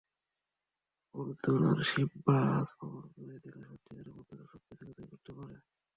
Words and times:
অর্জুন 1.15 1.61
আর 1.69 1.79
সিম্বা 1.89 2.37
আজ 2.55 2.69
প্রমাণ 2.77 3.05
করে 3.13 3.35
দিলো, 3.43 3.59
সত্যিকারের 3.69 4.07
বন্ধুত্ব 4.09 4.43
সবকিছুকে 4.51 4.93
জয় 4.97 5.07
করতে 5.11 5.31
পারে! 5.37 5.55